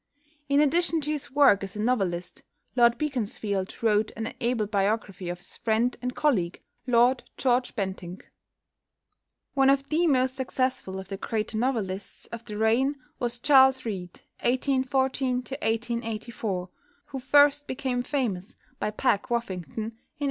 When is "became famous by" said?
17.67-18.89